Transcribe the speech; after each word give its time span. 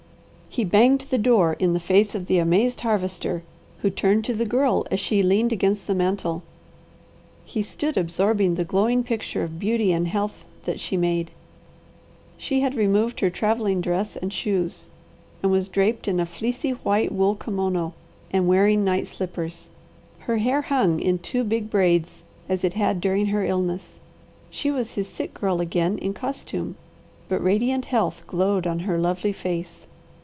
He 0.53 0.65
banged 0.65 1.05
the 1.09 1.17
door 1.17 1.53
in 1.59 1.71
the 1.71 1.79
face 1.79 2.13
of 2.13 2.25
the 2.27 2.37
amazed 2.37 2.81
Harvester, 2.81 3.41
who 3.77 3.89
turned 3.89 4.25
to 4.25 4.33
the 4.33 4.45
Girl 4.45 4.85
as 4.91 4.99
she 4.99 5.23
leaned 5.23 5.53
against 5.53 5.87
the 5.87 5.95
mantel. 5.95 6.43
He 7.45 7.63
stood 7.63 7.95
absorbing 7.95 8.55
the 8.55 8.65
glowing 8.65 9.01
picture 9.05 9.43
of 9.45 9.59
beauty 9.59 9.93
and 9.93 10.09
health 10.09 10.43
that 10.65 10.81
she 10.81 10.97
made. 10.97 11.31
She 12.37 12.59
had 12.59 12.75
removed 12.75 13.21
her 13.21 13.29
travelling 13.29 13.79
dress 13.79 14.17
and 14.17 14.33
shoes, 14.33 14.87
and 15.41 15.53
was 15.53 15.69
draped 15.69 16.05
in 16.05 16.19
a 16.19 16.25
fleecy 16.25 16.71
white 16.71 17.13
wool 17.13 17.35
kimono 17.35 17.93
and 18.29 18.45
wearing 18.45 18.83
night 18.83 19.07
slippers. 19.07 19.69
Her 20.19 20.39
hair 20.39 20.63
hung 20.63 20.99
in 20.99 21.19
two 21.19 21.45
big 21.45 21.69
braids 21.69 22.23
as 22.49 22.65
it 22.65 22.73
had 22.73 22.99
during 22.99 23.27
her 23.27 23.45
illness. 23.45 24.01
She 24.49 24.69
was 24.69 24.95
his 24.95 25.07
sick 25.07 25.33
girl 25.33 25.61
again 25.61 25.97
in 25.99 26.11
costume, 26.13 26.75
but 27.29 27.41
radiant 27.41 27.85
health 27.85 28.25
glowed 28.27 28.67
on 28.67 28.79
her 28.79 28.97
lovely 28.97 29.31
face. 29.31 29.87